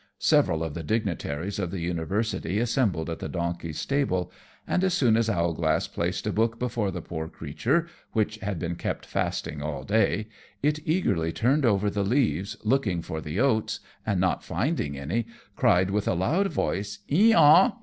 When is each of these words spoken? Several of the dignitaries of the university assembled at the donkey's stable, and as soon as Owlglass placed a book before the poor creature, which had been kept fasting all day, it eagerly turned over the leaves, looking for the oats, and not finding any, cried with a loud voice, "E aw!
Several 0.17 0.63
of 0.63 0.73
the 0.73 0.81
dignitaries 0.81 1.59
of 1.59 1.69
the 1.69 1.79
university 1.79 2.57
assembled 2.57 3.07
at 3.07 3.19
the 3.19 3.29
donkey's 3.29 3.79
stable, 3.79 4.31
and 4.65 4.83
as 4.83 4.95
soon 4.95 5.15
as 5.15 5.29
Owlglass 5.29 5.87
placed 5.87 6.25
a 6.25 6.33
book 6.33 6.57
before 6.57 6.89
the 6.89 7.03
poor 7.03 7.27
creature, 7.27 7.87
which 8.11 8.37
had 8.39 8.57
been 8.57 8.73
kept 8.77 9.05
fasting 9.05 9.61
all 9.61 9.83
day, 9.83 10.27
it 10.63 10.79
eagerly 10.87 11.31
turned 11.31 11.67
over 11.67 11.87
the 11.87 12.03
leaves, 12.03 12.57
looking 12.63 13.03
for 13.03 13.21
the 13.21 13.39
oats, 13.39 13.79
and 14.03 14.19
not 14.19 14.43
finding 14.43 14.97
any, 14.97 15.27
cried 15.55 15.91
with 15.91 16.07
a 16.07 16.15
loud 16.15 16.47
voice, 16.47 16.97
"E 17.11 17.35
aw! 17.35 17.73